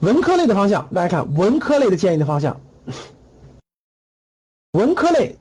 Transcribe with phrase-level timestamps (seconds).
[0.00, 2.60] 文科类的方向，大家看文科类的建议的方向，
[4.72, 5.36] 文科类，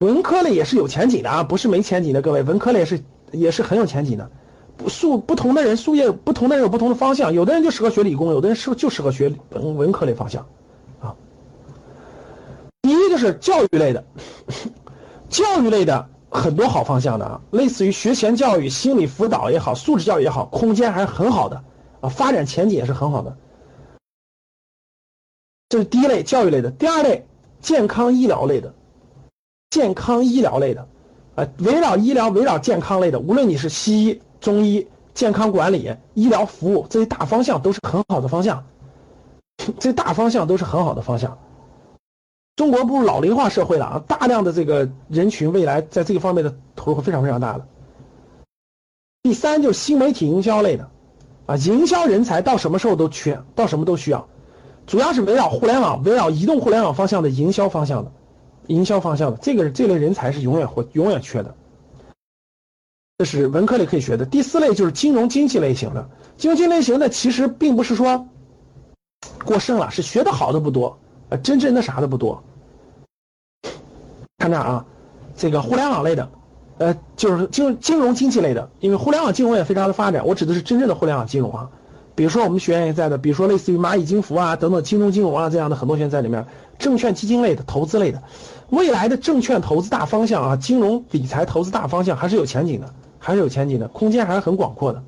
[0.00, 4.30] 文科类也是有前景的啊，不是没前景的，各位，文科类是也是很有前景的。
[4.74, 10.46] 不素不同的人术业不同的人有不同的方向，有的人就适合学理工，有的人适就适合学文文科类方向
[11.00, 11.14] 啊。
[12.80, 14.02] 第一就是教育类的，
[15.28, 21.62] 教育类的很多好方向的啊，类似于学前教育、心理辅导也好，素质教育也好，空间还是很好的
[22.00, 23.36] 啊，发展前景也是很好的。
[25.72, 27.26] 这是第一类教育类的，第二类
[27.58, 28.74] 健康医疗类的，
[29.70, 30.86] 健康医疗类的，
[31.34, 38.66] 啊，围绕医疗、围绕健康类的，无论你是西医、中医、健康管理、医疗服务这些大方向都是很好的方向，
[39.80, 41.38] 这大方向都是很好的方向。
[42.54, 47.66] 中国步入老龄化社会了啊，大量的这个人群未来在这个方面的投入会非常非常大的。
[49.22, 50.90] 第三就是新媒体营销类的，
[51.46, 54.28] 啊，营销人才到什么时候都缺，到什么都需要。
[54.86, 58.12] 主要是围绕互联网、围绕移动互联网方向的营销方向的，
[58.66, 61.54] 营销方向的这个这类人才是永远会永远缺的。
[63.18, 64.24] 这是文科类可以学的。
[64.24, 68.26] 第四类就是金融经济类型的，金融经济类型的其实并不是说
[69.44, 72.42] 过剩了，是学的好的不多，呃，真正的啥的不多。
[74.38, 74.84] 看这啊，
[75.36, 76.28] 这个互联网类的，
[76.78, 81.70] 呃，就是金金融经济类的，因为互联网金融也非常的发展，我指的是真正的互联网金融啊。
[82.14, 86.46] 比如说我们学员也在的，比如说类似于蚂蚁金服啊等等金融金融啊这样的很多学员在里面，
[86.78, 88.22] 证券基金类的投资类的，
[88.68, 95.02] 未来的证券投资大方向啊，金融理财投资大方向还是有前景的，还是有前景的，空间还是很广阔的。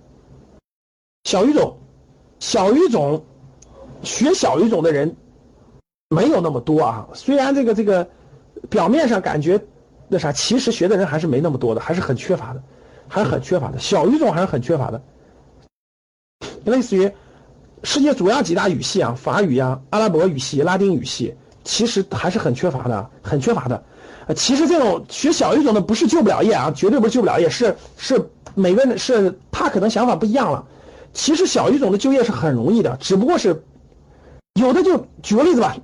[1.25, 1.77] 小语种，
[2.39, 3.25] 小语种，
[4.03, 5.17] 学小语种的人
[6.09, 8.09] 没有那么多啊，虽然这个这个
[8.71, 9.61] 表面上感觉
[10.09, 12.63] 那啥，其实学的人还是没那么多的，还是很缺乏的，
[13.09, 15.03] 还是很缺乏的，小语种还是很缺乏的。
[16.65, 17.11] 类似于
[17.83, 21.35] 世界主要几大语系啊，法语呀、阿拉伯语系、拉丁语系，
[21.65, 23.85] 其实还是很缺乏的，很缺乏的。
[24.27, 30.65] 呃，其实这种学小语种的不是就不了业啊，绝对不是就不了业，是是每个人是他可能想法不一样了。
[31.13, 33.63] 其实小语种的就业是很容易的，只不过是
[34.55, 35.77] 有的就举个例子吧，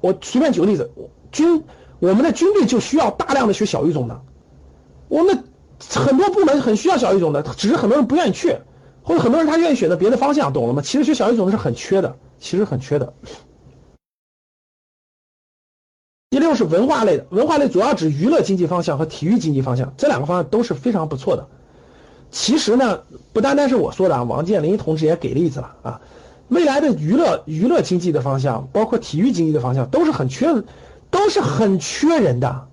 [0.00, 0.90] 我随便举个例子，
[1.32, 1.64] 军
[1.98, 4.20] 我们的军队就需要大量的学小语种的，
[5.08, 5.44] 我们
[5.88, 8.58] 很多部门很需要小语种的，只是很多人不愿意去。
[9.08, 10.82] 或者很多人他愿意选择别的方向，懂了吗？
[10.82, 13.14] 其实学小语种的是很缺的，其实很缺的。
[16.28, 21.48] 第六是文化类的，文化类主要指娱乐经济方向和体育经济方向，这两个方向都是非常不错的。
[22.30, 23.02] 其实呢，
[23.32, 26.02] 不单单是我说的啊，王健林同志也给例子了啊。
[26.48, 30.62] 未来的娱乐娱乐经济的方向，包括体育经济的方向，都是很缺，
[31.10, 32.68] 都是很缺人的。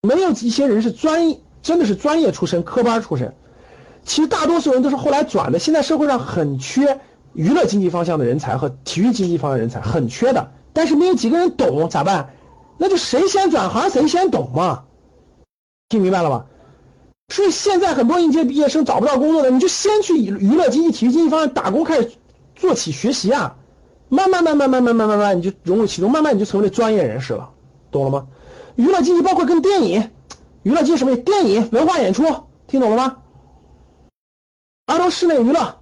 [0.00, 3.34] 没有一些人是专，真的是专业出身、科班出身。
[4.08, 6.98] 其实大多数人都是后来转的，现在社会上很缺
[7.34, 10.50] 娱乐经济方向的人才和体育经济方向人才，很缺的。
[10.72, 12.30] 但是没有几个人懂，咋办？
[12.78, 14.84] 那就谁先转行谁先懂嘛。
[15.90, 16.46] 听明白了吧？
[17.28, 22.12] 所以现在很多应届毕业生找不到工作的，你就先去娱乐经济、体育经济方向打工，开始
[22.56, 23.56] 做起学习啊。
[24.08, 27.50] 慢、慢慢、慢慢、慢慢、慢慢，你就融入其中，慢慢你就成为专业人士了，
[27.90, 28.26] 懂了吗？
[28.76, 30.10] 娱乐经济包括跟电影、
[30.62, 31.14] 娱乐经济什么？
[31.16, 32.24] 电影、文化演出，
[32.66, 33.16] 听懂了吗？
[34.88, 35.78] 儿童室内娱乐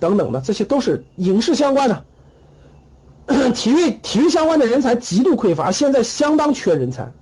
[0.00, 2.04] 等等的，这些都是影视相关的。
[3.54, 7.12] 体育体育相关的人才极度匮乏，现在相当缺人才。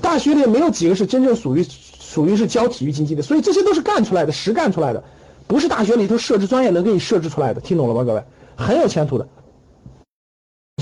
[0.00, 5.04] 大学里没有几个是真正属于属于是教体育经济的，所以这些都是干出来的，实干出来的，
[5.46, 7.60] 不是大学里头设置专业能给你设置出来的。
[7.60, 8.24] 听懂了吗，各位？
[8.56, 9.28] 很有前途的。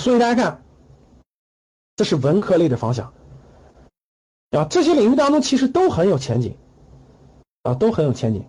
[0.00, 0.62] 所以大家看，
[1.96, 3.12] 这是文科类的方向
[4.52, 6.56] 啊，这些领域当中其实都很有前景。
[7.62, 8.44] 啊，都很有前景。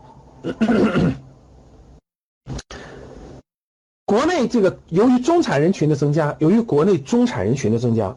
[4.05, 8.15] 国内这个由于中产人群的增加，由于国内中产人群的增加，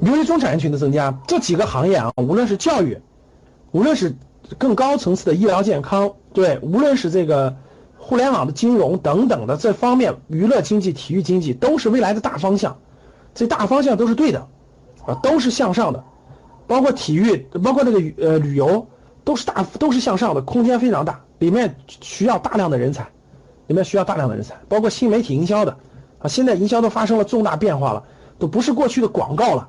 [0.00, 3.00] 由于中产人群的增加，这几个行业啊，无论是教育，
[3.72, 4.14] 无论是
[4.58, 7.56] 更高层次的医疗健康，对，无论是这个
[7.96, 12.80] 互联网的金融等等的这方面，娱乐经济、体育经济都是未来的大方向，
[13.34, 14.48] 这大方向都是对的。
[15.06, 16.02] 啊，都是向上的，
[16.66, 18.86] 包括体育，包括这个呃旅游，
[19.24, 23.06] 都是大都是向上的，空间非常大，里面需要大量的人才，
[23.66, 25.76] 里面需要大量的人才，包括新媒体营销的，
[26.18, 28.04] 啊，现在营销都发生了重大变化了，
[28.38, 29.68] 都不是过去的广告了，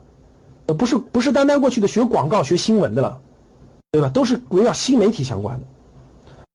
[0.67, 3.19] 呃，不是不是单单过去的学广告学新闻的了，
[3.91, 4.09] 对吧？
[4.09, 5.65] 都是围绕新媒体相关的，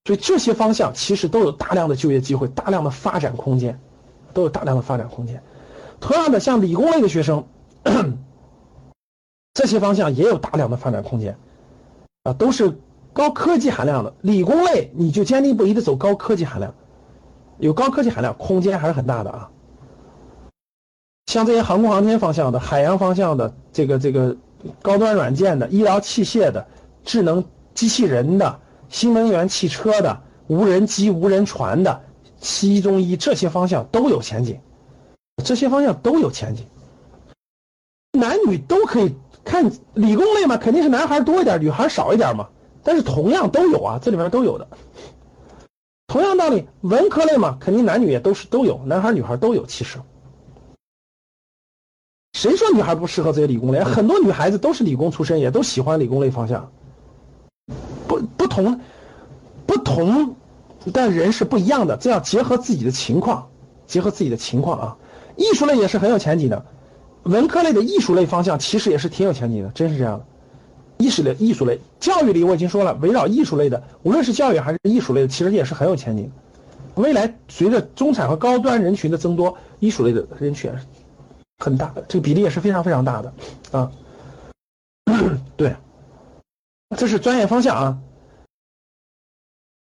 [0.05, 3.79] 所以这些方向其实都有大量的就业机会，大量的发展空间，
[4.33, 5.43] 都有大量的发展空间。
[6.01, 7.45] 同样的，像理工类的学生。
[9.59, 11.37] 这些方向也有大量的发展空间，
[12.23, 12.79] 啊，都是
[13.13, 16.73] 高科技含量的，理工类你就坚定不移的走高科技含量，
[17.59, 19.51] 有高科技含量，空间还是很大的啊。
[21.27, 24.37] 像这些航空航天方向的、海洋方向的、这个这个
[24.81, 26.65] 高端软件的、医疗器械的、
[27.05, 27.45] 智能
[27.75, 32.01] 机器人的、新能源汽车的、无人机、无人船的、
[32.41, 34.61] 西医中医这些方向都有前景，
[35.45, 36.65] 这些方向都有前景，
[38.13, 39.17] 男女都可以
[39.49, 42.47] 看理工类嘛，肯定是男孩多一点，女孩少一点嘛，
[42.83, 44.69] 但是同样都有啊，这里面都有的。
[46.07, 49.99] 同样道理，文科类嘛，肯定男女也都是都有，男孩女孩都有，其实。
[52.35, 53.83] 谁说女孩不适合这些理工类？
[53.83, 56.71] 很多女孩子都是理工出身，也都喜欢理工类方向。
[58.07, 58.81] 不不同，
[59.67, 60.37] 不同
[60.93, 63.49] 的人是不一样的，这要结合自己的情况，
[63.87, 64.97] 结合自己的情况啊。
[65.37, 66.67] 艺术类也是很有前景的，
[67.25, 70.27] 文科类的艺术类方向其实也是挺有前景的，真是这样的。
[70.99, 76.31] 艺术类、艺术类、教育里我已经说了，围绕艺术类的，无论是教育还是艺术类的，其实也是很有前景。
[76.95, 80.73] 未来随着中产和高端人群的增多，艺术类的人群。
[81.59, 83.33] 很大，这个比例也是非常非常大的，
[83.73, 83.91] 啊，
[85.57, 85.75] 对，
[86.97, 87.99] 这是专业方向啊。